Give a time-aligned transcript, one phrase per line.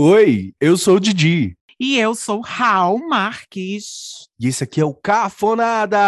[0.00, 1.56] Oi, eu sou o Didi.
[1.76, 4.28] E eu sou Raul Marques.
[4.38, 5.98] E esse aqui é o Cafonada!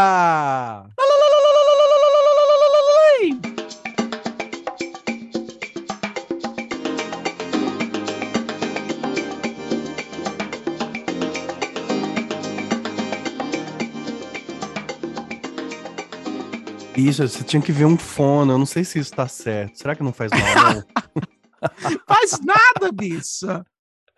[16.96, 18.52] Isso, você tinha que ver um fono.
[18.52, 19.78] Eu não sei se isso tá certo.
[19.78, 20.84] Será que não faz mal, não?
[22.06, 23.46] Faz nada, bicho.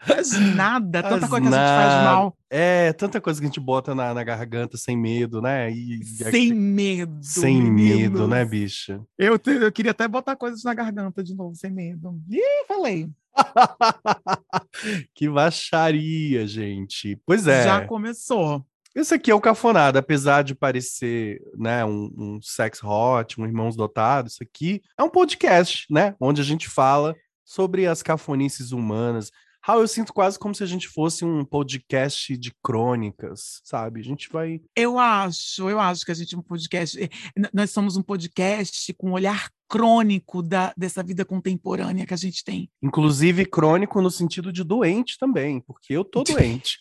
[0.06, 1.02] Faz nada.
[1.02, 2.04] Tanta coisa que a gente faz nada.
[2.04, 2.36] mal.
[2.50, 5.70] É, tanta coisa que a gente bota na, na garganta sem medo, né?
[5.70, 7.18] E, e Sem medo.
[7.22, 9.00] sem medo, né, bicha?
[9.18, 12.20] Eu, te- eu queria até botar coisas na garganta de novo, sem medo.
[12.28, 13.08] Ih, falei.
[15.14, 17.18] que baixaria, gente.
[17.26, 17.64] Pois é.
[17.64, 18.64] Já começou.
[18.94, 23.74] Esse aqui é o Cafonada, apesar de parecer, né, um, um sex hot, um irmãos
[23.74, 29.30] dotados, isso aqui é um podcast, né, onde a gente fala sobre as cafonices humanas.
[29.64, 34.00] Raul, eu sinto quase como se a gente fosse um podcast de crônicas, sabe?
[34.00, 37.00] A gente vai Eu acho, eu acho que a gente é um podcast.
[37.00, 37.08] eh,
[37.54, 42.42] Nós somos um podcast com um olhar crônico da, dessa vida contemporânea que a gente
[42.42, 42.68] tem.
[42.82, 46.24] Inclusive crônico no sentido de doente também, porque eu tô
[46.58, 46.78] doente.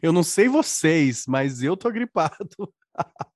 [0.00, 2.72] eu não sei vocês, mas eu tô gripado.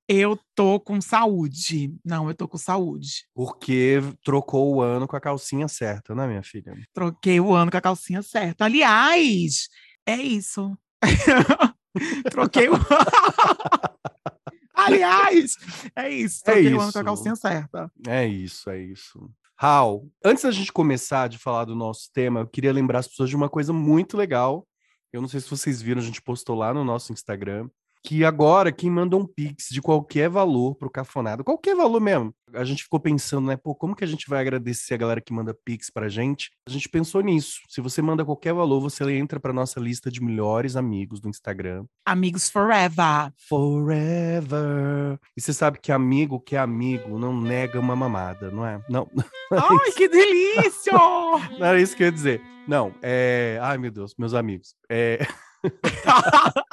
[0.07, 1.93] Eu tô com saúde.
[2.03, 3.25] Não, eu tô com saúde.
[3.33, 6.73] Porque trocou o ano com a calcinha certa, né, minha filha?
[6.93, 8.65] Troquei o ano com a calcinha certa.
[8.65, 9.67] Aliás,
[10.05, 10.77] é isso.
[12.31, 12.73] Troquei o.
[14.73, 15.55] Aliás,
[15.95, 16.41] é isso.
[16.45, 16.99] É Troquei o ano com isso.
[16.99, 17.91] a calcinha certa.
[18.07, 19.29] É isso, é isso.
[19.59, 23.29] Raul, antes da gente começar de falar do nosso tema, eu queria lembrar as pessoas
[23.29, 24.65] de uma coisa muito legal.
[25.11, 27.67] Eu não sei se vocês viram, a gente postou lá no nosso Instagram,
[28.03, 32.33] que agora quem manda um pix de qualquer valor pro Cafonado, qualquer valor mesmo.
[32.53, 35.33] A gente ficou pensando, né, pô, como que a gente vai agradecer a galera que
[35.33, 36.49] manda pix pra gente?
[36.67, 37.59] A gente pensou nisso.
[37.67, 41.85] Se você manda qualquer valor, você entra pra nossa lista de melhores amigos do Instagram.
[42.05, 43.33] Amigos forever.
[43.49, 45.19] Forever.
[45.35, 48.81] E você sabe que amigo que é amigo não nega uma mamada, não é?
[48.89, 49.09] Não,
[49.51, 50.93] Ai, que delícia!
[50.93, 52.41] não era isso que eu ia dizer.
[52.67, 53.59] Não, é.
[53.61, 54.75] Ai, meu Deus, meus amigos.
[54.89, 55.19] É...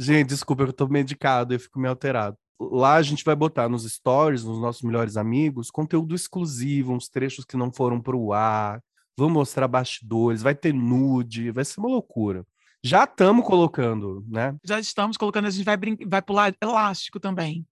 [0.00, 2.34] Gente, desculpa, eu tô medicado, eu fico meio alterado.
[2.58, 7.44] Lá a gente vai botar nos stories, nos nossos melhores amigos, conteúdo exclusivo, uns trechos
[7.44, 8.80] que não foram pro ar.
[9.14, 12.46] Vamos mostrar bastidores, vai ter nude, vai ser uma loucura.
[12.82, 14.56] Já estamos colocando, né?
[14.64, 15.98] Já estamos colocando, a gente vai, brin...
[16.06, 17.66] vai pular elástico também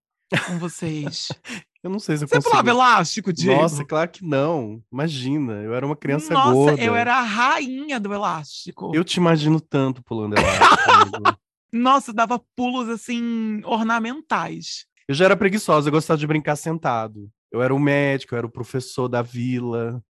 [0.47, 1.29] com vocês.
[1.83, 2.51] Eu não sei se eu Você consigo.
[2.51, 3.63] pulava elástico, Diego?
[3.63, 4.83] Nossa, claro que não.
[4.93, 6.83] Imagina, eu era uma criança Nossa, gorda.
[6.83, 8.91] eu era a rainha do elástico.
[8.93, 11.39] Eu te imagino tanto pulando elástico.
[11.73, 14.87] Nossa, dava pulos assim ornamentais.
[15.09, 17.31] eu já era preguiçosa, eu gostava de brincar sentado.
[17.51, 20.03] Eu era o médico, eu era o professor da vila.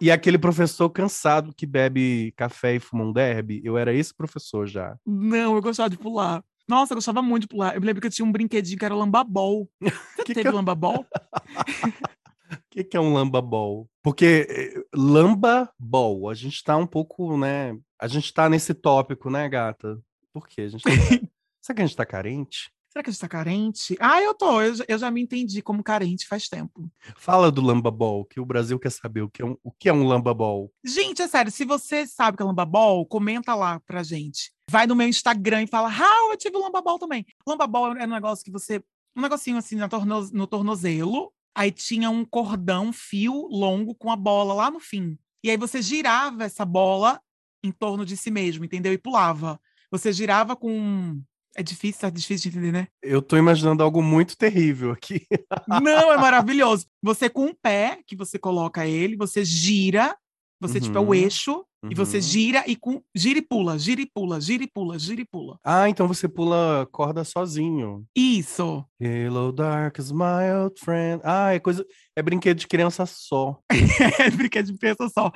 [0.00, 4.66] E aquele professor cansado que bebe café e fuma um derby, eu era esse professor
[4.66, 4.96] já.
[5.06, 6.42] Não, eu gostava de pular.
[6.68, 7.74] Nossa, eu gostava muito de pular.
[7.76, 9.68] Eu me lembro que eu tinha um brinquedinho que era lambabol.
[9.80, 11.06] Você Que teve que é- lambabol?
[11.06, 11.06] O
[12.70, 13.88] que, que é um lamba ball?
[14.02, 17.76] Porque eh, lamba ball, a gente tá um pouco, né?
[18.00, 19.96] A gente tá nesse tópico, né, gata?
[20.36, 20.60] Por quê?
[20.62, 20.90] A gente tá...
[21.62, 22.70] Será que a gente tá carente?
[22.92, 23.96] Será que a gente tá carente?
[23.98, 24.60] Ah, eu tô.
[24.60, 26.90] Eu, já- eu já me entendi como carente faz tempo.
[27.16, 29.88] Fala do lamba ball, que o Brasil quer saber o que é um, o que
[29.88, 30.70] é um lamba ball.
[30.84, 34.52] Gente, é sério, se você sabe o que é lambabol, comenta lá pra gente.
[34.70, 37.24] Vai no meu Instagram e fala, ah, eu tive lambabol também.
[37.46, 38.82] Lambabol é um negócio que você...
[39.16, 44.16] Um negocinho assim na torno- no tornozelo, aí tinha um cordão, fio longo com a
[44.16, 45.18] bola lá no fim.
[45.42, 47.18] E aí você girava essa bola
[47.64, 48.92] em torno de si mesmo, entendeu?
[48.92, 49.58] E pulava.
[49.96, 51.20] Você girava com...
[51.56, 52.88] É difícil, tá difícil de entender, né?
[53.02, 55.26] Eu tô imaginando algo muito terrível aqui.
[55.66, 56.86] Não, é maravilhoso.
[57.02, 60.14] Você com o pé, que você coloca ele, você gira,
[60.60, 62.22] você tipo é o Uhum, eixo, e você uhum.
[62.22, 65.58] gira e com gira e pula, gira e pula, gira e pula, gira e pula.
[65.64, 68.04] Ah, então você pula corda sozinho.
[68.16, 68.84] Isso.
[69.00, 71.20] Hello, darkness, my old friend.
[71.24, 71.86] Ah, é coisa.
[72.16, 73.58] É brinquedo de criança só.
[74.18, 75.30] É brinquedo de pensa só.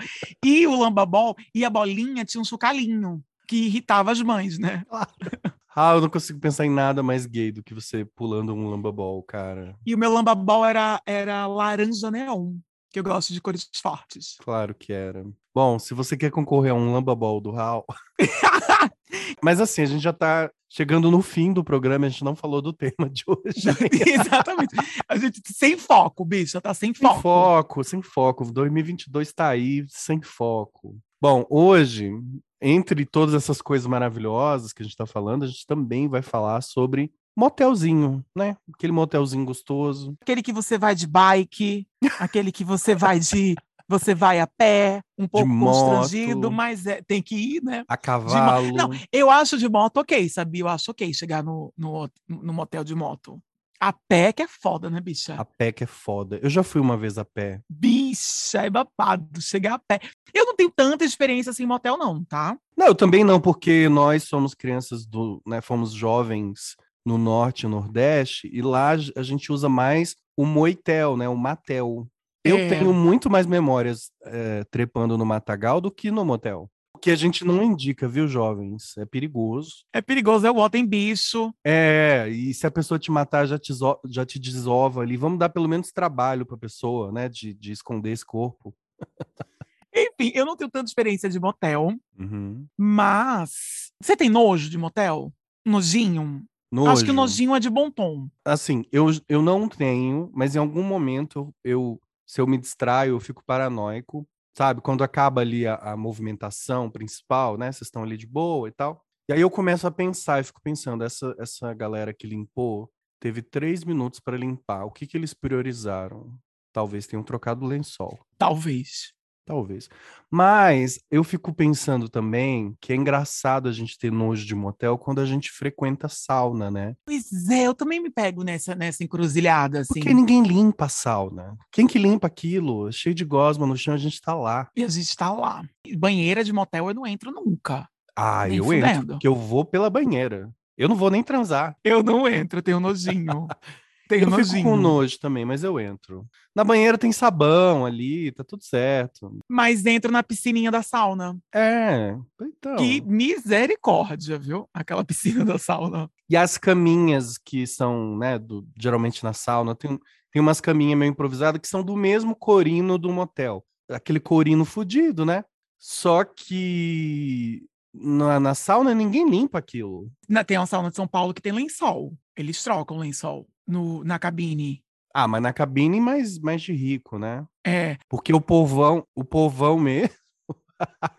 [0.45, 4.85] E o lambabol e a bolinha tinha um chocalhinho que irritava as mães, né?
[5.75, 8.91] Ah, eu não consigo pensar em nada mais gay do que você pulando um lamba
[8.91, 9.77] ball, cara.
[9.87, 12.57] E o meu lambabol era era laranja neon,
[12.93, 14.37] que eu gosto de cores fortes.
[14.41, 15.25] Claro que era.
[15.55, 17.87] Bom, se você quer concorrer a um lamba ball do Hal.
[19.43, 22.61] Mas assim, a gente já tá chegando no fim do programa, a gente não falou
[22.61, 23.69] do tema de hoje.
[24.13, 24.75] Exatamente.
[25.09, 27.21] A gente sem foco, bicha, tá sem Sem foco.
[27.23, 28.53] foco, sem foco.
[28.53, 30.99] 2022 tá aí, sem foco.
[31.23, 32.11] Bom, hoje,
[32.61, 36.61] entre todas essas coisas maravilhosas que a gente tá falando, a gente também vai falar
[36.63, 38.57] sobre motelzinho, né?
[38.75, 40.15] Aquele motelzinho gostoso.
[40.21, 41.87] Aquele que você vai de bike,
[42.19, 43.55] aquele que você vai de
[43.89, 47.83] Você vai a pé, um pouco constrangido, mas é, tem que ir, né?
[47.89, 48.73] A cavalo.
[48.73, 50.63] Não, eu acho de moto ok, sabia?
[50.63, 53.43] Eu acho ok chegar no, no, no motel de moto.
[53.81, 55.35] A pé que é foda, né, bicha?
[55.35, 56.39] A pé que é foda.
[56.43, 57.63] Eu já fui uma vez a pé.
[57.69, 60.01] Bicha, é babado chegar a pé.
[60.35, 62.59] Eu não tenho tanta experiência assim em motel, não, tá?
[62.77, 67.69] Não, eu também não, porque nós somos crianças do, né, fomos jovens no norte e
[67.69, 72.07] nordeste, e lá a gente usa mais o moitel, né, o matel.
[72.45, 72.69] Eu É.
[72.69, 76.71] tenho muito mais memórias eh, trepando no matagal do que no motel.
[77.01, 78.95] O que a gente não indica, viu, jovens?
[78.99, 79.87] É perigoso.
[79.91, 81.51] É perigoso, eu boto em bicho.
[81.65, 83.73] É, e se a pessoa te matar, já te,
[84.07, 85.17] já te desova ali.
[85.17, 88.75] Vamos dar pelo menos trabalho pra pessoa, né, de, de esconder esse corpo.
[89.97, 92.67] Enfim, eu não tenho tanta experiência de motel, Uhum.
[92.79, 93.93] mas.
[94.03, 95.33] Você tem nojo de motel?
[95.67, 96.45] Nojinho?
[96.87, 97.31] Acho que o Nojo.
[97.33, 98.29] nojinho é de bom tom.
[98.45, 103.21] Assim, eu, eu não tenho, mas em algum momento eu, se eu me distraio, eu
[103.21, 104.81] fico paranoico, sabe?
[104.81, 107.73] Quando acaba ali a, a movimentação principal, né?
[107.73, 109.05] Vocês estão ali de boa e tal.
[109.29, 113.43] E aí eu começo a pensar, eu fico pensando, essa, essa galera que limpou teve
[113.43, 114.85] três minutos para limpar.
[114.85, 116.37] O que que eles priorizaram?
[116.73, 118.19] Talvez tenham trocado o lençol.
[118.39, 119.13] Talvez.
[119.51, 119.89] Talvez.
[120.31, 125.21] Mas eu fico pensando também que é engraçado a gente ter nojo de motel quando
[125.21, 126.95] a gente frequenta sauna, né?
[127.05, 129.95] Pois é, eu também me pego nessa, nessa encruzilhada, assim.
[129.95, 131.59] Porque ninguém limpa a sauna.
[131.73, 132.93] Quem que limpa aquilo?
[132.93, 134.69] Cheio de gosma no chão, a gente tá lá.
[134.77, 135.65] E a gente tá lá.
[135.99, 137.89] Banheira de motel eu não entro nunca.
[138.15, 139.13] Ah, Nem eu entro, fudendo.
[139.15, 140.49] porque eu vou pela banheira.
[140.79, 141.77] Eu não vou nem transar.
[141.83, 143.49] Eu não entro, eu tenho nojinho.
[144.11, 144.65] tenho Eu fico nojinho.
[144.65, 146.27] com nojo também, mas eu entro.
[146.55, 149.39] Na banheira tem sabão ali, tá tudo certo.
[149.49, 151.39] Mas entro na piscininha da sauna.
[151.55, 152.77] É, então.
[152.77, 154.69] Que misericórdia, viu?
[154.75, 156.11] Aquela piscina da sauna.
[156.29, 159.99] E as caminhas que são, né, do- geralmente na sauna, tem,
[160.33, 163.65] tem umas caminhas meio improvisadas que são do mesmo corino do motel.
[163.89, 165.45] Aquele corino fudido, né?
[165.79, 167.63] Só que
[167.95, 170.11] na, na sauna ninguém limpa aquilo.
[170.29, 172.13] Na- Tem uma sauna de São Paulo que tem lençol.
[172.37, 174.83] Eles trocam lençol no, na cabine.
[175.15, 177.47] Ah, mas na cabine mais, mais de rico, né?
[177.67, 180.15] É, Porque o povão, o povão mesmo,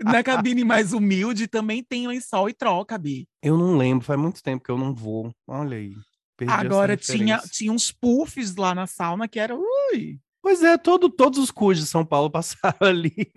[0.04, 3.28] na cabine mais humilde também tem lençol e troca, Bi.
[3.44, 5.32] eu não lembro, faz muito tempo que eu não vou.
[5.48, 5.94] Olha aí.
[6.48, 9.62] Agora tinha, tinha uns puffs lá na sauna que eram,
[9.94, 13.32] ui, Pois é, todo, todos os cus de São Paulo passaram ali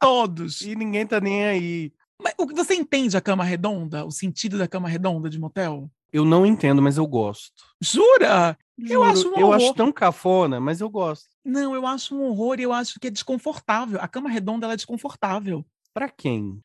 [0.00, 0.62] todos.
[0.62, 1.92] e ninguém tá nem aí.
[2.22, 4.04] Mas o que você entende a cama redonda?
[4.04, 5.90] O sentido da cama redonda de motel?
[6.12, 7.52] Eu não entendo, mas eu gosto.
[7.80, 8.56] Jura?
[8.88, 9.76] Eu acho Juro, um eu acho horror.
[9.76, 11.26] tão cafona, mas eu gosto.
[11.44, 13.98] Não, eu acho um horror e eu acho que é desconfortável.
[14.00, 15.64] A cama redonda ela é desconfortável.
[15.92, 16.60] Pra quem?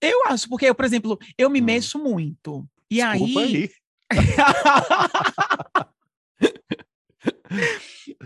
[0.00, 1.64] Eu acho, porque eu, por exemplo, eu me Hum.
[1.64, 2.66] mexo muito.
[2.90, 3.70] E Desculpa aí,
[4.10, 4.10] aí.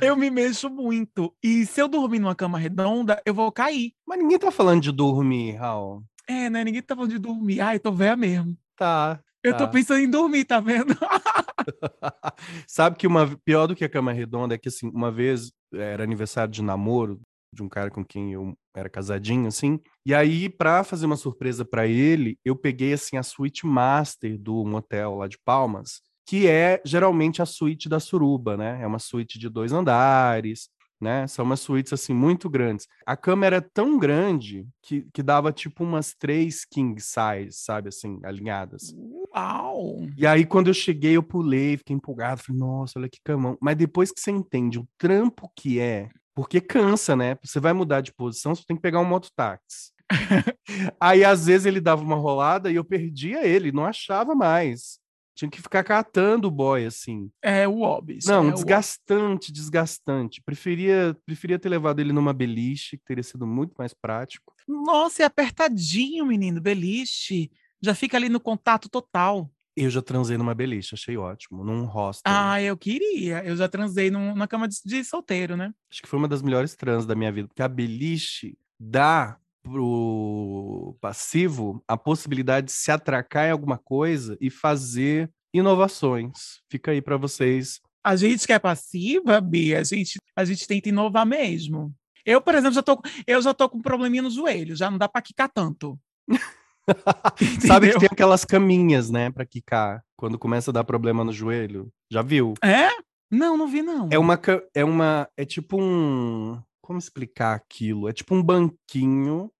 [0.02, 1.34] eu me mexo muito.
[1.42, 3.92] E se eu dormir numa cama redonda, eu vou cair.
[4.06, 6.02] Mas ninguém tá falando de dormir, Raul.
[6.30, 6.62] É, né?
[6.62, 7.60] Ninguém tá falando de dormir.
[7.60, 8.56] Ai, eu tô velha mesmo.
[8.76, 9.20] Tá.
[9.42, 9.68] Eu tô Tá.
[9.68, 10.94] pensando em dormir, tá vendo?
[12.68, 16.04] Sabe que uma pior do que a cama redonda é que assim, uma vez era
[16.04, 17.20] aniversário de namoro
[17.52, 21.64] de um cara com quem eu era casadinho assim, e aí pra fazer uma surpresa
[21.64, 26.80] pra ele, eu peguei assim a suíte master do motel lá de Palmas, que é
[26.84, 28.78] geralmente a suíte da suruba, né?
[28.80, 30.68] É uma suíte de dois andares,
[31.00, 31.26] né?
[31.26, 32.86] São umas suítes assim muito grandes.
[33.06, 38.20] A cama era tão grande que, que dava tipo umas três king size, sabe assim,
[38.22, 38.94] alinhadas.
[39.34, 40.06] Uau!
[40.16, 43.56] E aí, quando eu cheguei, eu pulei, fiquei empolgado, falei, nossa, olha que camão.
[43.60, 47.36] Mas depois que você entende o trampo que é, porque cansa, né?
[47.42, 49.92] Você vai mudar de posição, você tem que pegar um mototáxi.
[51.00, 54.98] aí, às vezes, ele dava uma rolada e eu perdia ele, não achava mais.
[55.40, 57.30] Tinha que ficar catando o boy, assim.
[57.40, 58.26] É o Obis.
[58.26, 60.42] Não, é desgastante, desgastante.
[60.42, 64.52] Preferia, preferia ter levado ele numa beliche, que teria sido muito mais prático.
[64.68, 66.60] Nossa, é apertadinho, menino.
[66.60, 67.50] Beliche.
[67.80, 69.50] Já fica ali no contato total.
[69.74, 72.30] Eu já transei numa beliche, achei ótimo, num hostel.
[72.30, 73.42] Ah, eu queria.
[73.42, 75.72] Eu já transei num- na cama de, de solteiro, né?
[75.90, 80.96] Acho que foi uma das melhores trans da minha vida, porque a beliche dá pro
[81.00, 86.60] passivo a possibilidade de se atracar em alguma coisa e fazer inovações.
[86.70, 87.80] Fica aí para vocês.
[88.02, 91.92] A gente que é passiva, Bia, a gente, a gente tenta inovar mesmo.
[92.24, 94.98] Eu, por exemplo, já tô, eu já tô com um probleminha no joelho, já não
[94.98, 95.98] dá pra quicar tanto.
[97.66, 101.90] Sabe que tem aquelas caminhas, né, para quicar, quando começa a dar problema no joelho?
[102.10, 102.54] Já viu?
[102.62, 102.88] É?
[103.30, 104.08] Não, não vi, não.
[104.10, 104.38] É uma
[104.74, 108.08] é uma é tipo um, como explicar aquilo?
[108.08, 109.50] É tipo um banquinho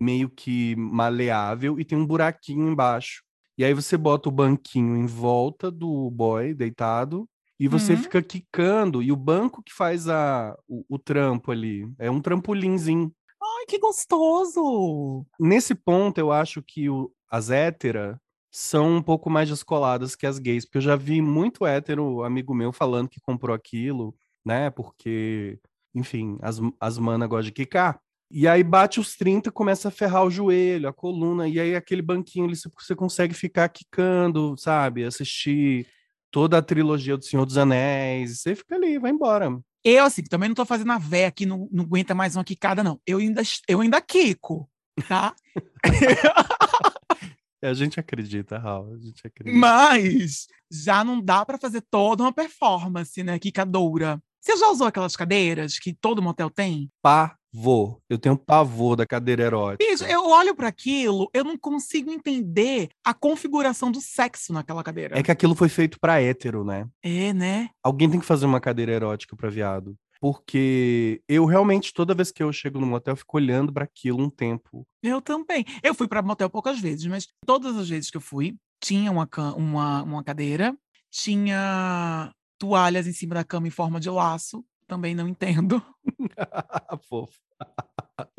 [0.00, 3.22] meio que maleável e tem um buraquinho embaixo.
[3.58, 7.28] E aí você bota o banquinho em volta do boy deitado
[7.60, 8.02] E você Uhum.
[8.02, 13.12] fica quicando, e o banco que faz a, o, o trampo ali é um trampolinzinho.
[13.40, 15.24] Ai, que gostoso!
[15.38, 20.38] Nesse ponto, eu acho que o- as hétera são um pouco mais descoladas que as
[20.38, 24.14] gays, porque eu já vi muito hétero amigo meu falando que comprou aquilo,
[24.44, 24.70] né?
[24.70, 25.58] Porque,
[25.94, 27.98] enfim, as, as manas gostam de quicar.
[28.30, 32.02] E aí bate os 30, começa a ferrar o joelho, a coluna, e aí aquele
[32.02, 35.04] banquinho ali você- consegue ficar quicando, sabe?
[35.04, 35.86] Assistir
[36.30, 39.56] toda a trilogia do Senhor dos Anéis, você fica ali, vai embora.
[39.84, 42.82] Eu, assim, também não tô fazendo a véia aqui, não, não aguenta mais uma quicada,
[42.82, 42.98] não.
[43.06, 44.68] Eu ainda, eu ainda quico,
[45.06, 45.34] tá?
[47.62, 49.58] A gente acredita, Raul, a gente acredita.
[49.58, 53.38] Mas já não dá pra fazer toda uma performance, né?
[53.38, 54.22] Quicadora.
[54.44, 56.90] Você já usou aquelas cadeiras que todo motel tem?
[57.00, 57.98] Pavor.
[58.10, 59.90] Eu tenho pavor da cadeira erótica.
[59.90, 65.18] Bicho, eu olho para aquilo, eu não consigo entender a configuração do sexo naquela cadeira.
[65.18, 66.86] É que aquilo foi feito pra hétero, né?
[67.02, 67.70] É, né?
[67.82, 69.96] Alguém tem que fazer uma cadeira erótica pra viado.
[70.20, 74.22] Porque eu realmente, toda vez que eu chego no motel, eu fico olhando pra aquilo
[74.22, 74.86] um tempo.
[75.02, 75.64] Eu também.
[75.82, 79.26] Eu fui para motel poucas vezes, mas todas as vezes que eu fui, tinha uma,
[79.56, 80.76] uma, uma cadeira,
[81.10, 82.30] tinha
[82.64, 85.82] toalhas em cima da cama em forma de laço, também não entendo.
[87.08, 87.38] Fofo.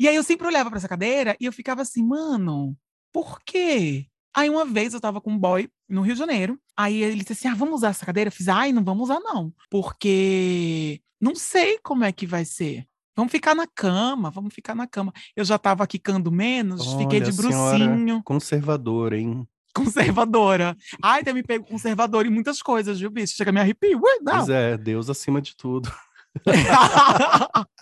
[0.00, 2.76] E aí eu sempre olhava para essa cadeira e eu ficava assim, mano,
[3.12, 4.06] por quê?
[4.34, 7.32] Aí uma vez eu tava com um boy no Rio de Janeiro, aí ele disse
[7.32, 8.28] assim: ah, vamos usar essa cadeira?
[8.28, 12.84] Eu fiz, ai, não vamos usar não, porque não sei como é que vai ser.
[13.16, 15.12] Vamos ficar na cama, vamos ficar na cama.
[15.34, 19.48] Eu já tava quicando menos, fiquei Olha, de a senhora brucinho, Conservadora, hein?
[19.76, 20.76] Conservadora.
[21.02, 23.34] Ai, tem me pego conservadora em muitas coisas, viu, bicho?
[23.36, 24.00] Chega a me arrepio.
[24.02, 24.36] Ué, não.
[24.36, 25.90] Pois é, Deus acima de tudo.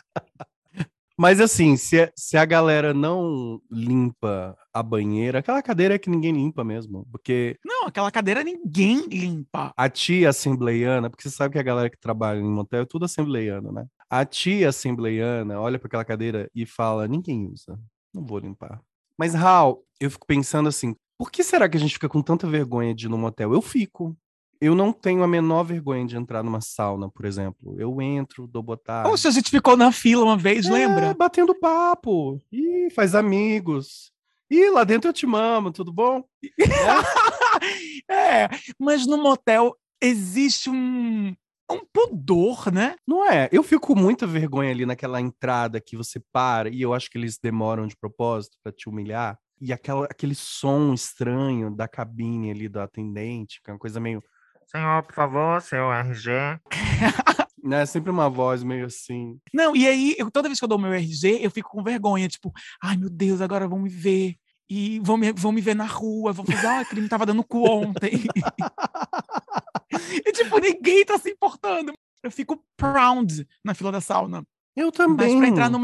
[1.16, 6.10] Mas assim, se, a- se a galera não limpa a banheira, aquela cadeira é que
[6.10, 7.06] ninguém limpa mesmo.
[7.12, 9.72] Porque não, aquela cadeira ninguém limpa.
[9.76, 13.04] a tia assembleiana, porque você sabe que a galera que trabalha em motel é tudo
[13.04, 13.86] assembleiano, né?
[14.10, 17.78] A tia assembleiana olha para aquela cadeira e fala: ninguém usa,
[18.12, 18.80] não vou limpar.
[19.16, 22.47] Mas, Raul, eu fico pensando assim: por que será que a gente fica com tanta
[22.47, 23.52] vergonha de ir no motel?
[23.52, 24.16] Eu fico.
[24.61, 27.76] Eu não tenho a menor vergonha de entrar numa sauna, por exemplo.
[27.78, 29.02] Eu entro, dou botar.
[29.02, 31.06] Poxa, a gente ficou na fila uma vez, lembra?
[31.06, 32.40] É, batendo papo.
[32.50, 34.12] Ih, faz amigos.
[34.50, 36.25] Ih, lá dentro eu te mamo, tudo bom?
[38.09, 41.35] é, mas no motel existe um,
[41.71, 42.97] um pudor, né?
[43.06, 43.49] Não é?
[43.50, 47.18] Eu fico com muita vergonha ali naquela entrada que você para e eu acho que
[47.18, 49.38] eles demoram de propósito para te humilhar.
[49.64, 54.23] E aquela, aquele som estranho da cabine ali do atendente, que é uma coisa meio.
[54.66, 56.30] Senhor, por favor, seu RG.
[57.64, 57.87] Né?
[57.87, 59.40] Sempre uma voz meio assim.
[59.50, 62.28] Não, e aí, eu- toda vez que eu dou meu RG, eu fico com vergonha,
[62.28, 62.52] tipo,
[62.83, 64.37] ai meu Deus, agora vão me ver.
[64.68, 67.42] E vão me, vão me ver na rua, vão fazer, ah, aquele me tava dando
[67.42, 68.21] cu ontem.
[70.26, 71.94] e tipo, ninguém tá se importando.
[72.23, 74.44] Eu fico proud na fila da sauna.
[74.76, 75.38] Eu Mas também.
[75.38, 75.81] pra entrar, no,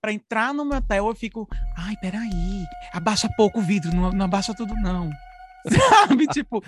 [0.00, 4.54] pra entrar no motel, eu fico, ai, peraí, abaixa pouco o vidro, não, não abaixa
[4.54, 5.08] tudo, não.
[5.68, 6.26] Sabe?
[6.26, 6.62] tipo,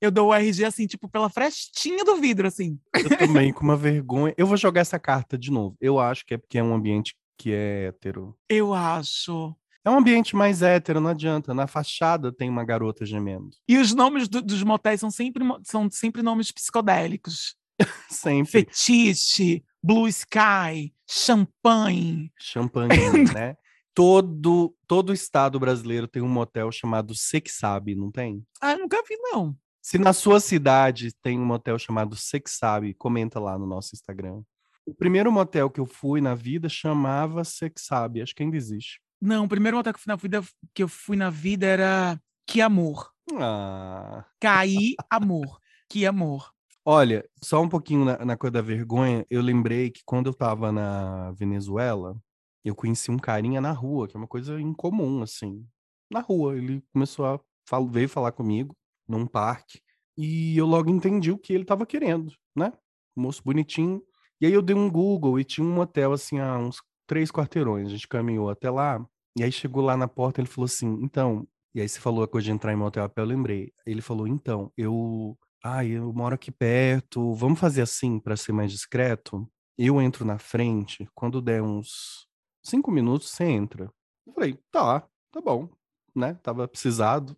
[0.00, 2.78] eu dou o RG assim, tipo, pela frestinha do vidro, assim.
[2.94, 4.32] Eu também com uma vergonha.
[4.36, 5.76] Eu vou jogar essa carta de novo.
[5.80, 8.36] Eu acho que é porque é um ambiente que é hétero.
[8.48, 9.54] Eu acho.
[9.84, 11.52] É um ambiente mais hétero, não adianta.
[11.54, 13.50] Na fachada tem uma garota gemendo.
[13.68, 17.56] E os nomes do- dos motéis são sempre, são sempre nomes psicodélicos.
[18.08, 18.50] Sempre.
[18.50, 22.32] Fetiche, Blue Sky, Champanhe.
[22.38, 22.88] Champanhe,
[23.34, 23.56] né?
[23.94, 28.44] Todo, todo estado brasileiro tem um motel chamado Sexabe, não tem?
[28.60, 29.56] Ah, eu nunca vi, não.
[29.80, 34.42] Se na sua cidade tem um motel chamado Sexabe, comenta lá no nosso Instagram.
[34.84, 39.00] O primeiro motel que eu fui na vida chamava Sexabe, acho que ainda existe.
[39.20, 40.42] Não, o primeiro motel que eu fui na vida,
[40.74, 43.10] que eu fui na vida era Que Amor.
[43.34, 45.58] Ah, Caí Amor.
[45.88, 46.52] Que Amor.
[46.86, 50.72] Olha, só um pouquinho na, na coisa da vergonha, eu lembrei que quando eu tava
[50.72, 52.16] na Venezuela,
[52.64, 55.66] eu conheci um carinha na rua, que é uma coisa incomum, assim.
[56.10, 58.76] Na rua, ele começou a fal- veio falar comigo
[59.08, 59.80] num parque
[60.16, 62.72] e eu logo entendi o que ele tava querendo, né?
[63.16, 64.02] Moço bonitinho.
[64.40, 67.88] E aí eu dei um Google e tinha um motel assim a uns três quarteirões.
[67.88, 69.04] A gente caminhou até lá
[69.38, 71.46] e aí chegou lá na porta ele falou assim, então.
[71.74, 73.72] E aí você falou a coisa de entrar em motel a pé, eu lembrei.
[73.86, 75.36] Ele falou, então, eu,
[75.66, 77.34] ai, eu moro aqui perto.
[77.34, 79.48] Vamos fazer assim para ser mais discreto.
[79.76, 81.08] Eu entro na frente.
[81.14, 82.26] Quando der uns
[82.64, 83.90] cinco minutos, você entra.
[84.26, 85.68] Eu falei, tá, tá bom,
[86.14, 86.34] né?
[86.42, 87.36] Tava precisado.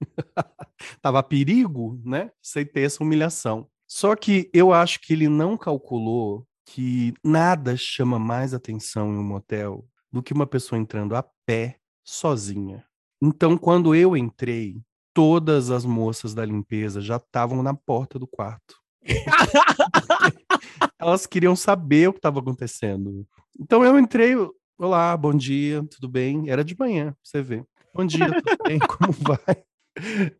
[1.00, 2.30] Tava a perigo, né?
[2.44, 3.68] Aceitei essa humilhação.
[3.86, 9.24] Só que eu acho que ele não calculou que nada chama mais atenção em um
[9.24, 12.84] motel do que uma pessoa entrando a pé sozinha.
[13.22, 14.80] Então, quando eu entrei,
[15.18, 18.76] todas as moças da limpeza já estavam na porta do quarto.
[20.96, 23.26] Elas queriam saber o que estava acontecendo.
[23.58, 24.36] Então eu entrei,
[24.78, 26.48] olá, bom dia, tudo bem?
[26.48, 27.64] Era de manhã, você ver.
[27.92, 28.78] Bom dia, tudo bem?
[28.78, 29.64] Como vai?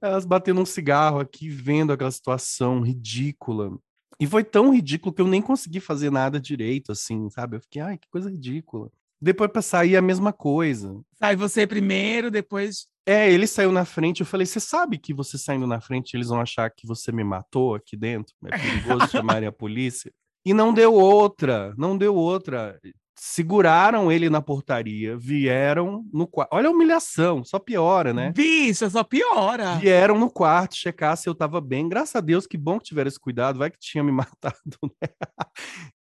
[0.00, 3.76] Elas batendo um cigarro aqui, vendo aquela situação ridícula.
[4.20, 7.56] E foi tão ridículo que eu nem consegui fazer nada direito, assim, sabe?
[7.56, 8.88] Eu fiquei, ai, que coisa ridícula.
[9.20, 11.00] Depois pra sair a mesma coisa.
[11.18, 12.86] Sai você primeiro, depois.
[13.08, 16.28] É, ele saiu na frente, eu falei, você sabe que você saindo na frente, eles
[16.28, 18.34] vão achar que você me matou aqui dentro?
[18.44, 20.12] É perigoso chamarem a polícia.
[20.44, 22.78] E não deu outra, não deu outra.
[23.18, 26.50] Seguraram ele na portaria, vieram no quarto.
[26.52, 28.30] Olha a humilhação, só piora, né?
[28.30, 29.76] Bicha, só piora.
[29.76, 31.88] Vieram no quarto checar se eu tava bem.
[31.88, 35.08] Graças a Deus, que bom que tiveram esse cuidado, vai que tinha me matado, né?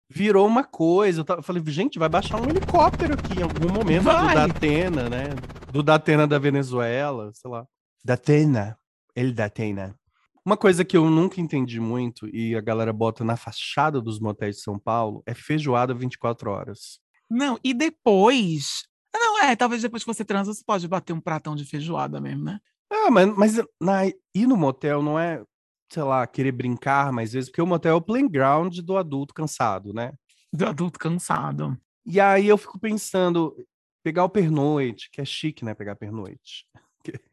[0.09, 1.21] Virou uma coisa.
[1.21, 4.29] Eu tava- falei, gente, vai baixar um helicóptero aqui em algum momento Vai.
[4.29, 5.25] do Datena, né?
[5.71, 7.65] Do Datena da Venezuela, sei lá.
[8.03, 8.77] Datena.
[9.15, 9.95] Ele Datena.
[10.45, 14.55] Uma coisa que eu nunca entendi muito e a galera bota na fachada dos motéis
[14.57, 16.99] de São Paulo é feijoada 24 horas.
[17.29, 18.83] Não, e depois.
[19.13, 22.21] Ah, Não, é, talvez depois que você transa, você pode bater um pratão de feijoada
[22.21, 22.59] mesmo, né?
[22.89, 25.43] Ah, mas, mas na, ir no motel não é,
[25.89, 29.94] sei lá, querer brincar mais vezes, porque o motel é o playground do adulto cansado,
[29.94, 30.13] né?
[30.51, 31.77] Do adulto cansado.
[32.06, 33.56] E aí eu fico pensando,
[34.03, 35.74] pegar o pernoite, que é chique, né?
[35.74, 36.65] Pegar pernoite.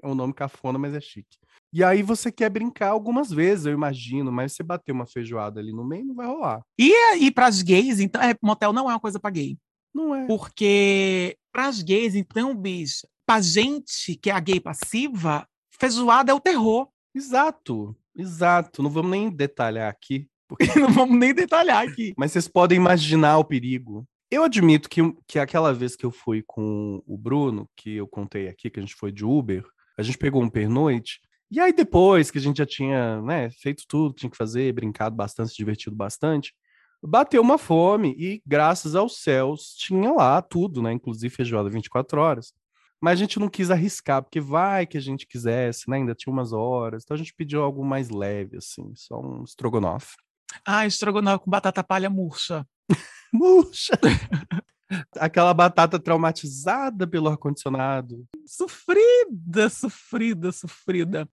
[0.00, 1.36] É um nome cafona, mas é chique.
[1.72, 5.72] E aí você quer brincar algumas vezes, eu imagino, mas você bater uma feijoada ali
[5.72, 6.60] no meio, não vai rolar.
[6.78, 9.58] E, e pras gays, então, é, motel não é uma coisa pra gay.
[9.92, 10.28] Não é.
[10.28, 16.38] Porque pras gays, então, bicho, pra gente que é a gay passiva, feijoada é o
[16.38, 16.88] terror.
[17.12, 18.82] Exato, exato.
[18.82, 22.14] Não vamos nem detalhar aqui, porque Não vamos nem detalhar aqui.
[22.16, 24.06] Mas vocês podem imaginar o perigo.
[24.30, 28.48] Eu admito que, que aquela vez que eu fui com o Bruno, que eu contei
[28.48, 29.64] aqui, que a gente foi de Uber,
[29.96, 33.84] a gente pegou um pernoite, e aí depois que a gente já tinha né, feito
[33.86, 36.52] tudo tinha que fazer, brincado bastante, se divertido bastante,
[37.00, 40.92] bateu uma fome e, graças aos céus, tinha lá tudo, né?
[40.92, 42.52] Inclusive feijoada 24 horas.
[43.04, 45.98] Mas a gente não quis arriscar, porque vai que a gente quisesse, né?
[45.98, 47.02] Ainda tinha umas horas.
[47.04, 50.16] Então a gente pediu algo mais leve, assim, só um estrogonofe.
[50.66, 52.66] Ah, estrogonofe com batata palha murcha.
[53.30, 53.92] Murcha.
[55.18, 58.24] Aquela batata traumatizada pelo ar-condicionado.
[58.46, 61.28] Sofrida, sofrida, sofrida.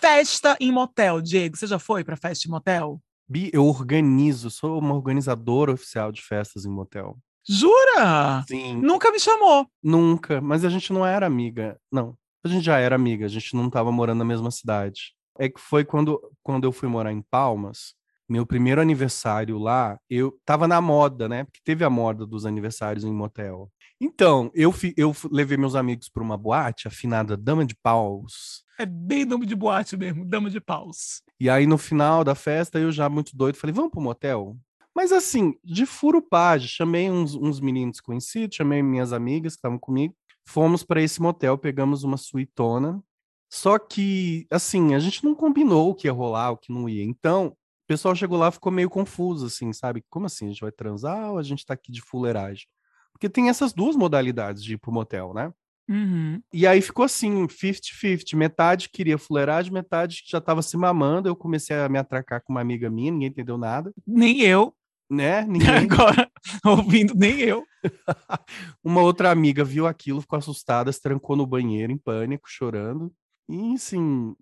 [0.00, 1.58] festa em motel, Diego.
[1.58, 3.02] Você já foi pra festa em motel?
[3.28, 7.18] Bi, eu organizo, sou uma organizadora oficial de festas em motel.
[7.48, 8.44] Jura?
[8.48, 8.76] Sim.
[8.80, 9.66] Nunca me chamou.
[9.82, 11.78] Nunca, mas a gente não era amiga.
[11.90, 15.14] Não, a gente já era amiga, a gente não tava morando na mesma cidade.
[15.38, 17.94] É que foi quando, quando eu fui morar em Palmas,
[18.28, 21.44] meu primeiro aniversário lá, eu tava na moda, né?
[21.44, 23.70] Porque teve a moda dos aniversários em motel.
[24.00, 28.62] Então, eu, fi- eu levei meus amigos para uma boate, afinada Dama de Paus.
[28.78, 31.22] É bem nome de boate mesmo, dama de paus.
[31.38, 34.56] E aí, no final da festa, eu já muito doido, falei, vamos pro motel?
[34.94, 39.78] Mas assim, de furo page, chamei uns, uns meninos conhecidos, chamei minhas amigas que estavam
[39.78, 43.02] comigo, fomos para esse motel, pegamos uma suitona.
[43.50, 47.04] Só que, assim, a gente não combinou o que ia rolar, o que não ia.
[47.04, 50.02] Então, o pessoal chegou lá e ficou meio confuso, assim, sabe?
[50.08, 50.46] Como assim?
[50.46, 52.66] A gente vai transar ou a gente tá aqui de fuleiragem?
[53.12, 55.52] Porque tem essas duas modalidades de ir pro motel, né?
[55.88, 56.40] Uhum.
[56.52, 58.34] E aí ficou assim, 50-50.
[58.36, 61.28] Metade queria fuleiragem, metade já tava se mamando.
[61.28, 64.74] Eu comecei a me atracar com uma amiga minha, ninguém entendeu nada, Nem eu.
[65.12, 65.44] Né?
[65.46, 65.68] Ninguém.
[65.68, 66.30] Agora,
[66.64, 67.64] ouvindo, nem eu.
[68.82, 73.12] Uma outra amiga viu aquilo, ficou assustada, se trancou no banheiro em pânico, chorando.
[73.48, 74.34] E assim,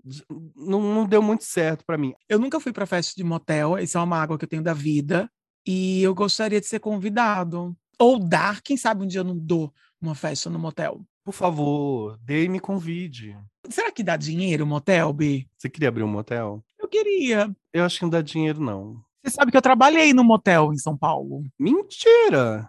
[0.55, 2.15] não, não deu muito certo pra mim.
[2.29, 4.75] Eu nunca fui pra festa de motel, isso é uma mágoa que eu tenho da
[4.75, 5.29] vida.
[5.67, 7.77] E eu gostaria de ser convidado.
[7.99, 11.05] Ou dar, quem sabe um dia eu não dou uma festa no motel.
[11.25, 13.37] Por favor, dê e me convide.
[13.69, 15.47] Será que dá dinheiro o motel, B?
[15.57, 16.65] Você queria abrir um motel?
[16.79, 17.55] Eu queria.
[17.73, 19.03] Eu acho que não dá dinheiro, não.
[19.23, 21.45] Você sabe que eu trabalhei no motel em São Paulo.
[21.59, 22.69] Mentira!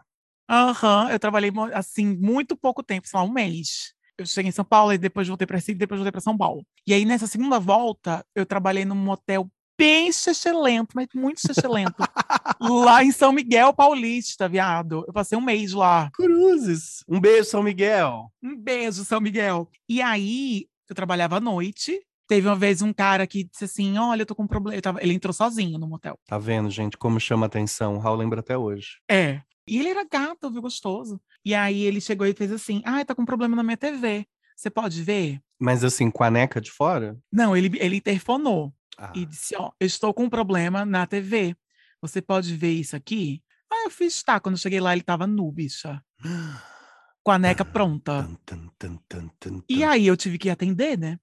[0.49, 3.93] Aham, eu trabalhei assim muito pouco tempo, sei lá, um mês.
[4.17, 6.65] Eu cheguei em São Paulo e depois voltei para Recife, depois voltei para São Paulo.
[6.85, 11.95] E aí nessa segunda volta, eu trabalhei num motel bem xexelento, mas muito xexelento.
[12.59, 15.03] lá em São Miguel Paulista, viado.
[15.07, 16.11] Eu passei um mês lá.
[16.13, 17.03] Cruzes!
[17.07, 18.31] Um beijo, São Miguel!
[18.43, 19.67] Um beijo, São Miguel.
[19.89, 21.99] E aí, eu trabalhava à noite.
[22.31, 24.81] Teve uma vez um cara que disse assim: Olha, eu tô com um problema.
[25.01, 26.17] Ele entrou sozinho no motel.
[26.25, 27.95] Tá vendo, gente, como chama atenção?
[27.95, 29.01] O Raul lembra até hoje.
[29.11, 29.41] É.
[29.67, 31.19] E ele era gato, viu, gostoso.
[31.43, 34.25] E aí ele chegou e fez assim: Ai, tá com problema na minha TV.
[34.55, 35.41] Você pode ver?
[35.59, 37.19] Mas assim, com a neca de fora?
[37.29, 41.53] Não, ele, ele interfonou Ah, e disse: Ó, eu estou com um problema na TV.
[42.01, 43.43] Você pode ver isso aqui?
[43.69, 44.39] Aí eu fiz, tá.
[44.39, 46.01] Quando eu cheguei lá, ele tava nu, bicha.
[47.23, 48.23] Com a neca pronta.
[48.23, 51.19] Tan, tan, tan, tan, tan, E aí eu tive que atender, né?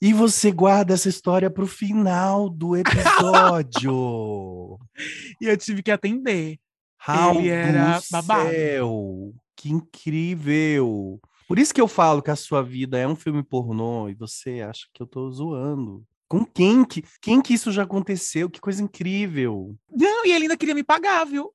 [0.00, 4.78] E você guarda essa história pro final do episódio.
[5.40, 6.56] E eu tive que atender.
[6.96, 8.48] Raul Ele era do babado.
[8.48, 9.34] céu!
[9.56, 11.20] Que incrível!
[11.48, 14.60] Por isso que eu falo que a sua vida é um filme pornô e você
[14.60, 16.04] acha que eu tô zoando.
[16.28, 18.48] Com quem que, quem que isso já aconteceu?
[18.48, 19.74] Que coisa incrível!
[19.90, 21.52] Não, e ele ainda queria me pagar, viu?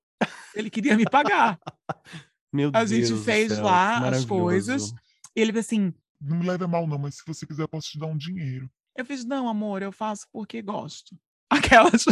[0.53, 1.57] Ele queria me pagar.
[2.51, 4.91] Meu A Deus gente do fez lá as coisas.
[5.35, 7.89] E ele assim: Não me leve a mal, não, mas se você quiser, eu posso
[7.89, 8.69] te dar um dinheiro.
[8.95, 11.15] eu fiz, não, amor, eu faço porque gosto.
[11.49, 12.05] Aquelas.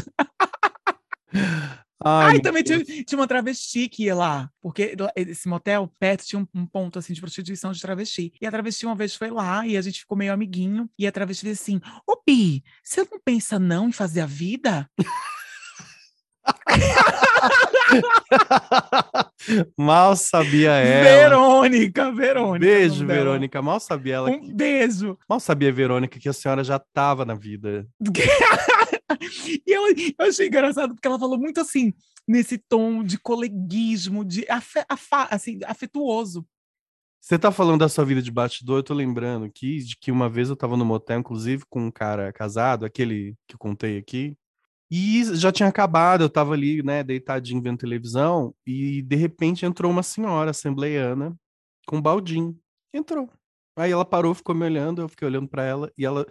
[2.04, 6.39] Ai, Ai, também tinha, tinha uma travesti que ia lá, porque esse motel perto tinha
[6.39, 8.32] um, um ponto assim de prostituição de travesti.
[8.39, 10.89] E a travesti uma vez foi lá e a gente ficou meio amiguinho.
[10.98, 14.89] E a travesti disse assim: Ô Bi, você não pensa não em fazer a vida?
[19.78, 21.30] Mal sabia ela.
[21.30, 22.66] Verônica, Verônica.
[22.66, 23.06] Beijo.
[23.06, 23.62] Verônica.
[23.62, 24.30] Mal sabia ela.
[24.30, 25.18] Um beijo.
[25.30, 27.88] Mal sabia, Verônica, que a senhora já estava na vida.
[29.66, 29.84] e eu,
[30.20, 31.94] eu achei engraçado porque ela falou muito assim,
[32.28, 36.46] nesse tom de coleguismo, de afe- afa- assim, afetuoso.
[37.20, 40.30] Você tá falando da sua vida de bastidor, eu tô lembrando aqui de que uma
[40.30, 44.38] vez eu tava no motel, inclusive, com um cara casado, aquele que eu contei aqui,
[44.89, 49.91] e já tinha acabado, eu tava ali, né, deitadinho vendo televisão, e de repente entrou
[49.91, 51.36] uma senhora assembleiana
[51.86, 52.58] com um baldinho.
[52.93, 53.30] Entrou.
[53.78, 56.26] Aí ela parou, ficou me olhando, eu fiquei olhando pra ela, e ela,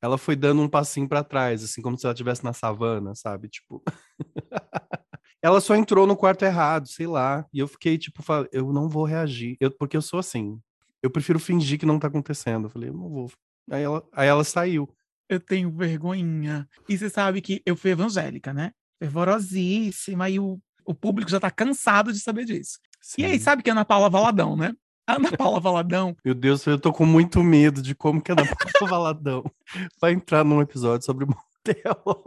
[0.00, 3.48] ela foi dando um passinho pra trás, assim, como se ela estivesse na savana, sabe?
[3.48, 3.82] Tipo.
[5.42, 7.46] ela só entrou no quarto errado, sei lá.
[7.52, 9.56] E eu fiquei, tipo, eu não vou reagir.
[9.60, 10.60] Eu, porque eu sou assim.
[11.02, 12.66] Eu prefiro fingir que não tá acontecendo.
[12.66, 13.30] Eu falei, eu não vou.
[13.70, 14.88] Aí ela, aí ela saiu.
[15.28, 16.68] Eu tenho vergonhinha.
[16.88, 18.72] E você sabe que eu fui evangélica, né?
[18.98, 22.78] Fervorosíssima, e o, o público já tá cansado de saber disso.
[23.16, 23.44] E aí, Sim.
[23.44, 24.74] sabe que é Ana Paula Valadão, né?
[25.06, 28.44] Ana Paula Valadão, Meu Deus, eu tô com muito medo de como que a Ana
[28.44, 29.44] Paula Valadão
[29.98, 31.24] vai entrar num episódio sobre
[31.64, 32.24] motel.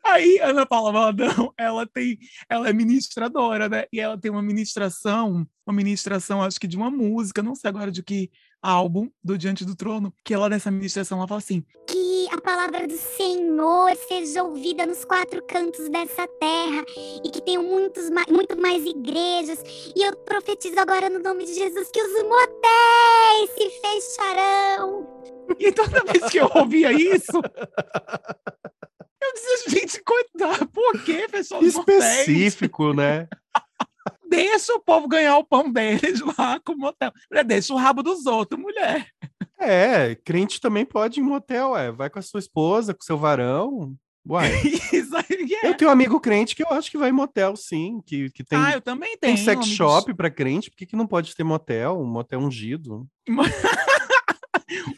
[0.04, 2.18] Aí a Ana Paula Valadão, ela tem,
[2.50, 3.86] ela é ministradora, né?
[3.92, 7.92] E ela tem uma ministração, uma ministração, acho que de uma música, não sei agora
[7.92, 8.30] de que
[8.62, 12.88] álbum, do Diante do Trono, que ela nessa ministração, ela fala assim: Que a palavra
[12.88, 16.86] do Senhor seja ouvida nos quatro cantos dessa terra
[17.24, 19.64] e que tenham muitos, ma- muito mais igrejas.
[19.96, 25.08] E eu profetizo agora no nome de Jesus que os motéis se fecharão.
[25.60, 27.42] E toda vez que eu ouvia isso,
[29.34, 31.64] dizia, gente, coitado, por que, pessoal?
[31.64, 33.28] Específico, né?
[34.30, 37.12] Deixa o povo ganhar o pão deles lá com o motel.
[37.46, 39.08] Deixa o rabo dos outros, mulher.
[39.60, 41.92] É, crente também pode ir em motel, é.
[41.92, 43.94] Vai com a sua esposa, com seu varão.
[44.28, 44.50] Uai.
[44.94, 45.70] Isso aí é.
[45.70, 48.00] Eu tenho um amigo crente que eu acho que vai em motel, sim.
[48.06, 49.36] Que, que tem, ah, eu também tenho.
[49.36, 49.76] tem sex amigos.
[49.76, 50.70] shop pra crente.
[50.70, 52.00] Por que, que não pode ter motel?
[52.00, 53.08] Um motel ungido?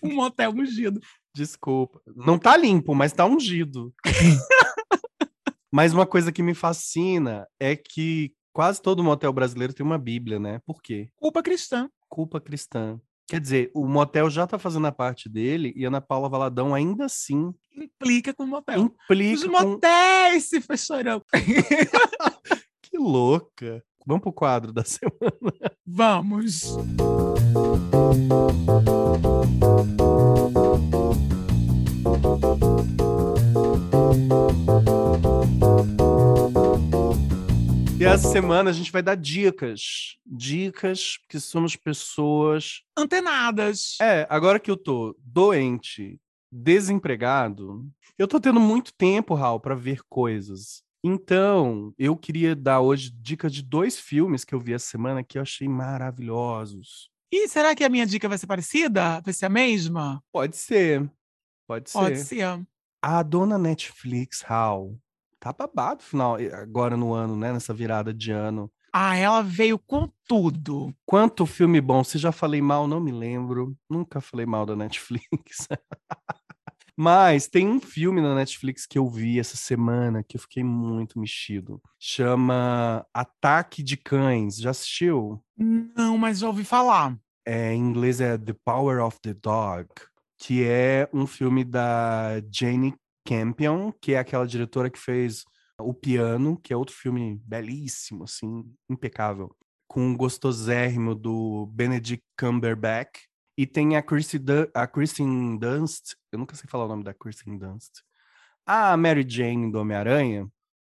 [0.03, 1.01] Um motel ungido.
[1.35, 2.01] Desculpa.
[2.15, 3.93] Não tá limpo, mas tá ungido.
[5.71, 10.39] mas uma coisa que me fascina é que quase todo motel brasileiro tem uma Bíblia,
[10.39, 10.59] né?
[10.65, 11.09] Por quê?
[11.15, 11.89] Culpa cristã.
[12.07, 12.99] Culpa cristã.
[13.27, 17.05] Quer dizer, o motel já tá fazendo a parte dele e Ana Paula Valadão ainda
[17.05, 18.83] assim Implica com o motel.
[18.83, 19.69] Os implica com...
[19.69, 21.21] motéis se fecharão.
[22.83, 23.83] Que louca.
[24.05, 25.71] Vamos pro quadro da semana.
[25.83, 26.77] Vamos.
[38.13, 40.19] Essa semana a gente vai dar dicas.
[40.23, 43.97] Dicas, porque somos pessoas Antenadas.
[43.99, 46.21] É, agora que eu tô doente,
[46.51, 50.83] desempregado, eu tô tendo muito tempo, Raul, pra ver coisas.
[51.03, 55.39] Então, eu queria dar hoje dicas de dois filmes que eu vi essa semana que
[55.39, 57.09] eu achei maravilhosos.
[57.31, 59.21] E será que a minha dica vai ser parecida?
[59.21, 60.23] Vai ser a mesma?
[60.31, 61.11] Pode ser.
[61.67, 61.97] Pode ser.
[61.97, 62.63] Pode ser.
[63.01, 64.99] A dona Netflix, Raul,
[65.43, 68.71] tá babado final agora no ano, né, nessa virada de ano.
[68.95, 70.93] Ah, ela veio com tudo.
[71.05, 73.75] Quanto filme bom, se já falei mal, não me lembro.
[73.89, 75.67] Nunca falei mal da Netflix.
[76.95, 81.19] Mas tem um filme na Netflix que eu vi essa semana que eu fiquei muito
[81.19, 81.81] mexido.
[81.99, 84.57] Chama Ataque de Cães.
[84.57, 85.43] Já assistiu?
[85.57, 87.17] Não, mas já ouvi falar.
[87.45, 89.87] É, em inglês é The Power of the Dog,
[90.37, 92.93] que é um filme da Jane
[93.25, 95.43] Campion, que é aquela diretora que fez
[95.79, 99.55] O Piano, que é outro filme belíssimo, assim, impecável,
[99.87, 103.21] com o gostosérrimo do Benedict Cumberbatch.
[103.57, 107.13] E tem a, Chrissy Dun a Kristen Dunst, eu nunca sei falar o nome da
[107.13, 107.91] Kristen Dunst.
[108.65, 110.47] A Mary Jane do Homem-Aranha,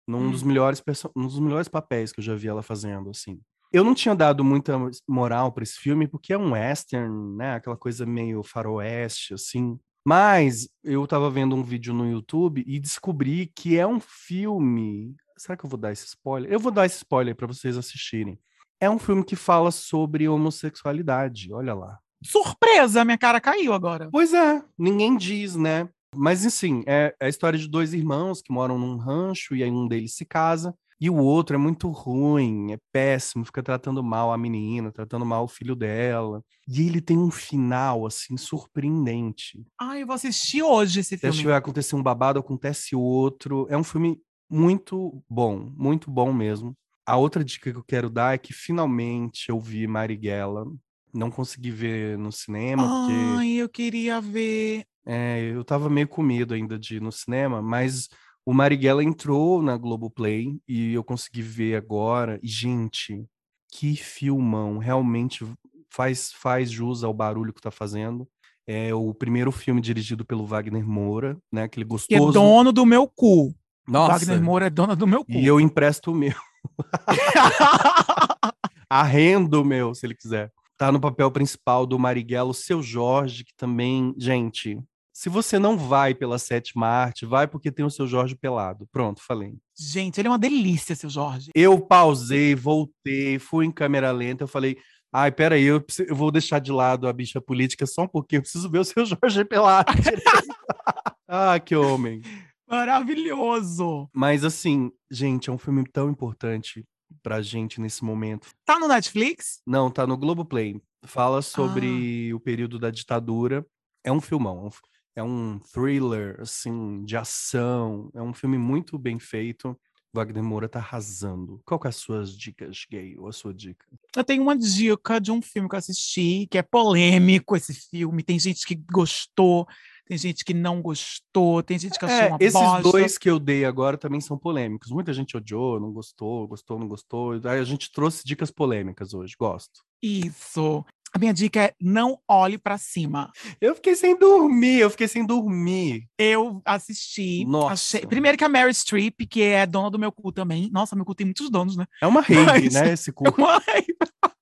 [0.09, 0.31] num Hum.
[0.31, 0.83] dos melhores
[1.15, 3.41] um dos melhores papéis que eu já vi ela fazendo, assim.
[3.73, 7.57] Eu não tinha dado muita moral para esse filme, porque é um western, né?
[7.57, 9.79] Aquela coisa meio faroeste, assim.
[10.07, 15.17] Mas eu tava vendo um vídeo no YouTube e descobri que é um filme.
[15.37, 16.49] Será que eu vou dar esse spoiler?
[16.49, 18.39] Eu vou dar esse spoiler para vocês assistirem.
[18.81, 21.99] É um filme que fala sobre homossexualidade, olha lá.
[22.23, 24.09] Surpresa, minha cara caiu agora.
[24.13, 25.89] Pois é, ninguém diz, né?
[26.15, 29.71] Mas, assim, é, é a história de dois irmãos que moram num rancho e aí
[29.73, 30.73] um deles se casa.
[31.01, 35.45] E o outro é muito ruim, é péssimo, fica tratando mal a menina, tratando mal
[35.45, 36.43] o filho dela.
[36.67, 39.63] E ele tem um final, assim, surpreendente.
[39.81, 41.45] Ai, eu vou assistir hoje esse Se filme.
[41.45, 43.67] vai acontecer um babado, acontece outro.
[43.69, 44.19] É um filme
[44.51, 46.75] muito bom, muito bom mesmo.
[47.05, 50.65] A outra dica que eu quero dar é que finalmente eu vi Marighella.
[51.13, 54.85] Não consegui ver no cinema, porque Ai, eu queria ver.
[55.07, 58.09] é, eu tava meio com medo ainda de ir no cinema, mas
[58.47, 62.39] o Marighella entrou na Globoplay e eu consegui ver agora.
[62.41, 63.27] E, gente,
[63.73, 64.79] que filmão!
[64.79, 65.45] Realmente
[65.91, 68.27] faz, faz jus ao barulho que tá fazendo.
[68.65, 71.65] É o primeiro filme dirigido pelo Wagner Moura, né?
[71.65, 72.33] Aquele Que é gostoso.
[72.33, 73.53] dono do meu cu.
[73.87, 74.13] Nossa!
[74.13, 75.33] Wagner Moura é dona do meu cu.
[75.33, 76.35] E eu empresto o meu.
[78.89, 80.53] Arrendo o meu, se ele quiser.
[80.79, 84.79] Tá no papel principal do Marighella, o seu Jorge, que também, gente,
[85.19, 88.87] se você não vai pela sétima arte, vai porque tem o seu Jorge pelado.
[88.93, 89.55] Pronto, falei.
[89.79, 91.51] Gente, ele é uma delícia, seu Jorge.
[91.55, 94.77] Eu pausei, voltei, fui em câmera lenta, eu falei,
[95.11, 98.39] ai, peraí, eu, preciso- eu vou deixar de lado a bicha política só um pouquinho,
[98.41, 99.91] eu preciso ver o seu Jorge pelado.
[101.27, 102.21] ah, que homem.
[102.69, 104.09] Maravilhoso.
[104.13, 106.85] Mas assim, gente, é um filme tão importante
[107.23, 108.49] pra gente nesse momento.
[108.65, 109.61] Tá no Netflix?
[109.67, 110.81] Não, tá no Globoplay.
[111.05, 111.43] Fala Ah.
[111.43, 113.65] sobre o período da ditadura.
[114.05, 114.71] É um filmão.
[115.17, 118.11] É um É thriller, assim, de ação.
[118.15, 119.77] É um filme muito bem feito.
[120.15, 121.61] Wagner Moura tá arrasando.
[121.65, 123.17] Qual que é as suas dicas, gay?
[123.19, 123.85] Ou a sua dica?
[124.15, 128.23] Eu tenho uma dica de um filme que eu assisti, que é polêmico esse filme.
[128.23, 129.67] Tem gente que gostou,
[130.07, 132.83] tem gente que não gostou, tem gente que achou É, uma esses bosta.
[132.83, 134.91] dois que eu dei agora também são polêmicos.
[134.91, 137.33] Muita gente odiou, não gostou, gostou, não gostou.
[137.33, 139.35] Aí a gente trouxe dicas polêmicas hoje.
[139.39, 139.83] Gosto.
[140.03, 140.83] Isso.
[141.17, 143.33] A minha dica é não olhe pra cima.
[143.59, 146.07] Eu fiquei sem dormir, eu fiquei sem dormir.
[146.19, 147.43] Eu assisti.
[147.47, 147.73] Nossa.
[147.73, 150.69] achei- Primeiro que a Mary Streep, que é dona do meu cu também.
[150.71, 151.87] Nossa, meu cu tem muitos donos, né?
[152.03, 152.93] É uma rave, Mas- né?
[152.93, 153.25] Esse cu.
[153.27, 154.37] É uma raiva.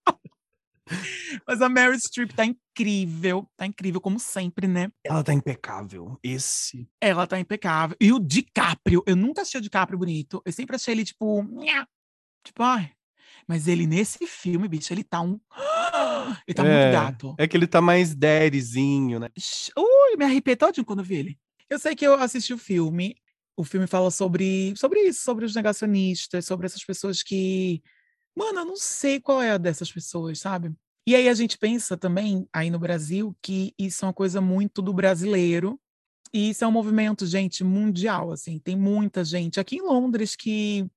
[1.47, 4.91] Mas a Mary Streep tá incrível, tá incrível, como sempre, né?
[5.05, 6.19] Ela tá impecável.
[6.25, 6.89] Esse.
[7.01, 7.97] Ela tá impecável.
[8.01, 10.43] E o DiCaprio, eu nunca achei o DiCaprio bonito.
[10.45, 11.87] Eu sempre achei ele, tipo, nha,
[12.45, 12.91] tipo, ai.
[13.47, 15.39] Mas ele, nesse filme, bicho, ele tá um.
[16.49, 17.35] Ele tá É, muito gato.
[17.39, 19.29] É que ele tá mais daddyzinho, né?
[19.77, 21.39] Ui, me arrepiei todinho quando vi ele.
[21.69, 23.15] Eu sei que eu assisti o filme.
[23.57, 27.83] O filme fala sobre, sobre isso, sobre os negacionistas, sobre essas pessoas que.
[28.37, 30.73] Mano, eu não sei qual é a dessas pessoas, sabe?
[31.07, 34.81] E aí a gente pensa também, aí no Brasil, que isso é uma coisa muito
[34.81, 35.79] do brasileiro.
[36.33, 38.59] E isso é um movimento, gente, mundial, assim.
[38.59, 40.91] Tem muita gente aqui em Londres que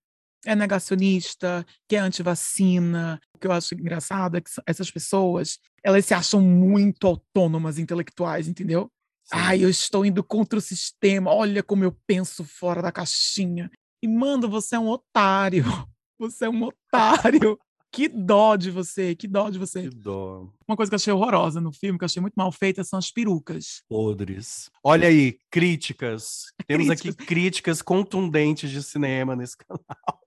[0.48, 3.20] é negacionista, que é antivacina.
[3.36, 8.48] O que eu acho engraçado é que essas pessoas, elas se acham muito autônomas intelectuais,
[8.48, 8.90] entendeu?
[9.32, 11.32] Ai, eu estou indo contra o sistema.
[11.34, 13.70] Olha como eu penso fora da caixinha.
[14.02, 15.64] E, mano, você é um otário.
[16.20, 17.60] Você é um otário.
[17.92, 19.84] Que dó de você, que dó de você.
[19.84, 20.52] Que dó.
[20.68, 22.98] Uma coisa que eu achei horrorosa no filme, que eu achei muito mal feita, são
[22.98, 23.84] as perucas.
[23.88, 24.70] Podres.
[24.84, 26.46] Olha aí, críticas.
[26.68, 27.26] Temos aqui Críticas.
[27.28, 30.22] críticas contundentes de cinema nesse canal.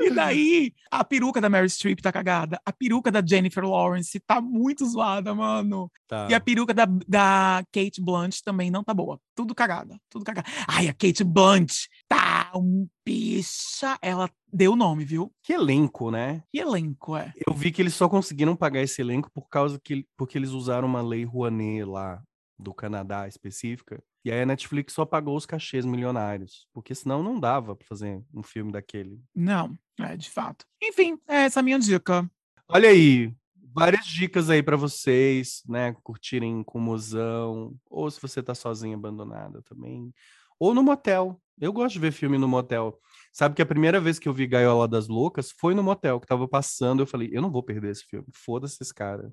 [0.00, 2.58] E daí, a peruca da Mary Streep tá cagada.
[2.64, 5.90] A peruca da Jennifer Lawrence tá muito zoada, mano.
[6.08, 6.26] Tá.
[6.30, 9.20] E a peruca da, da Kate Blunt também não tá boa.
[9.34, 10.48] Tudo cagada, tudo cagada.
[10.66, 11.70] Ai, a Kate Blunt
[12.08, 13.98] tá um bicha.
[14.00, 15.30] Ela deu o nome, viu?
[15.42, 16.42] Que elenco, né?
[16.50, 17.32] Que elenco, é.
[17.46, 20.88] Eu vi que eles só conseguiram pagar esse elenco por causa que porque eles usaram
[20.88, 22.22] uma lei Rouanet lá
[22.58, 24.02] do Canadá específica.
[24.24, 28.22] E aí a Netflix só pagou os cachês milionários, porque senão não dava pra fazer
[28.34, 29.18] um filme daquele.
[29.34, 30.66] Não, é, de fato.
[30.82, 32.30] Enfim, é essa a minha dica.
[32.68, 33.34] Olha aí,
[33.74, 39.62] várias dicas aí pra vocês, né, curtirem com mozão, ou se você tá sozinha abandonada
[39.62, 40.12] também,
[40.58, 41.40] ou no motel.
[41.58, 42.98] Eu gosto de ver filme no motel.
[43.32, 46.26] Sabe que a primeira vez que eu vi Gaiola das Loucas foi no motel que
[46.26, 48.26] tava passando, eu falei, eu não vou perder esse filme.
[48.32, 49.32] Foda-se esse cara.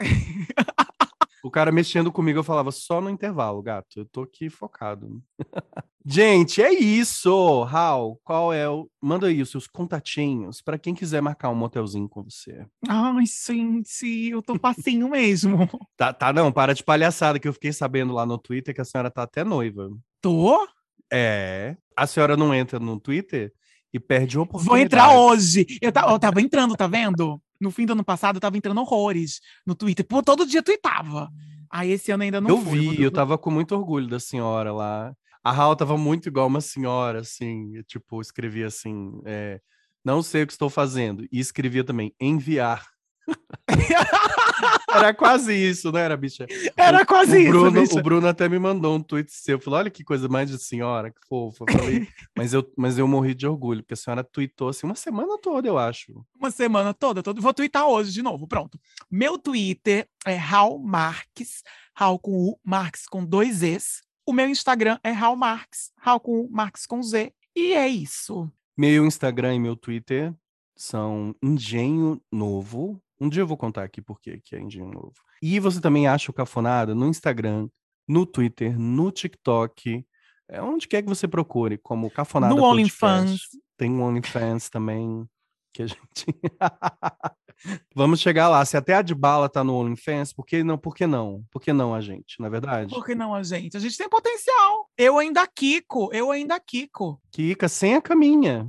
[1.44, 3.98] O cara mexendo comigo, eu falava só no intervalo, gato.
[4.00, 5.20] Eu tô aqui focado.
[6.04, 7.62] Gente, é isso.
[7.64, 8.88] Raul, qual é o.
[9.00, 12.64] Manda aí os seus contatinhos pra quem quiser marcar um motelzinho com você.
[12.88, 15.68] Ai, gente, eu tô passinho mesmo.
[15.96, 18.84] Tá, tá, não, para de palhaçada, que eu fiquei sabendo lá no Twitter que a
[18.84, 19.88] senhora tá até noiva.
[20.20, 20.66] Tô?
[21.12, 21.76] É.
[21.96, 23.52] A senhora não entra no Twitter
[23.94, 24.84] e perde Vou oportunidade.
[24.84, 25.66] entrar hoje.
[25.80, 27.40] Eu, ta- eu tava entrando, tá vendo?
[27.62, 30.04] No fim do ano passado, eu tava entrando horrores no Twitter.
[30.04, 31.30] Pô, todo dia tweetava.
[31.70, 32.78] Aí esse ano ainda não eu foi.
[32.78, 35.14] vi, eu tava com muito orgulho da senhora lá.
[35.42, 39.60] A Raul tava muito igual uma senhora, assim, tipo, escrevia assim, é,
[40.04, 41.26] não sei o que estou fazendo.
[41.32, 42.91] E escrevia também, enviar.
[44.94, 46.46] Era quase isso, não era, bicha?
[46.76, 47.98] Era quase o isso, Bruno, bicha.
[47.98, 49.58] o Bruno até me mandou um tweet seu.
[49.58, 51.64] Falou: olha que coisa mais de senhora, que fofa.
[51.66, 54.94] Eu falei, mas, eu, mas eu morri de orgulho, porque a senhora tweetou assim uma
[54.94, 56.24] semana toda, eu acho.
[56.38, 57.40] Uma semana toda, todo...
[57.40, 58.78] Vou twittar hoje de novo, pronto.
[59.10, 61.62] Meu Twitter é Raul Marques,
[61.94, 64.02] Raul com U, Marques com dois Es.
[64.26, 67.32] O meu Instagram é Raul Marques, Raul com U, Marques com Z.
[67.56, 68.50] E é isso.
[68.76, 70.32] Meu Instagram e meu Twitter
[70.76, 73.01] são Engenho Novo.
[73.22, 75.14] Um dia eu vou contar aqui por que que é Engenho Novo.
[75.40, 77.68] E você também acha o Cafonada no Instagram,
[78.08, 80.04] no Twitter, no TikTok,
[80.48, 82.64] é onde quer que você procure, como Cafonada No.
[82.64, 83.42] OnlyFans.
[83.76, 85.24] Tem um OnlyFans também,
[85.72, 86.26] que a gente...
[87.94, 88.64] Vamos chegar lá.
[88.64, 90.76] Se até a de bala tá no OnlyFans, por que não?
[90.76, 91.44] Por que não?
[91.48, 92.92] Por que não a gente, na é verdade?
[92.92, 93.76] Por que não a gente?
[93.76, 94.90] A gente tem potencial.
[94.98, 97.22] Eu ainda Kiko, eu ainda Kiko.
[97.30, 98.68] Kika sem a caminha.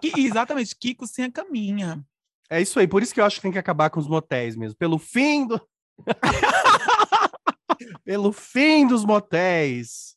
[0.00, 2.06] Que- exatamente, Kiko sem a caminha.
[2.50, 4.56] É isso aí, por isso que eu acho que tem que acabar com os motéis
[4.56, 4.76] mesmo.
[4.78, 5.60] Pelo fim do.
[8.04, 10.16] Pelo fim dos motéis.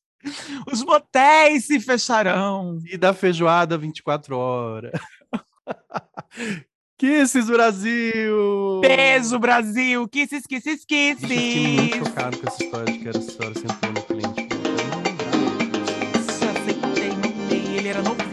[0.71, 2.79] Os motéis se fecharão.
[2.85, 4.91] E da feijoada 24 horas.
[6.97, 8.79] Kisses Brasil!
[8.79, 10.07] Beijo, Brasil!
[10.07, 12.07] Kisses, kisses, Bicho, eu fiquei muito kisses!
[12.07, 14.47] chocado com essa história de que era a senhora sentou no cliente.
[16.13, 17.77] Eu não aceitei, não dei.
[17.77, 18.30] Ele era novinho.